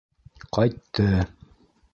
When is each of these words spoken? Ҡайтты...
Ҡайтты... 0.57 1.07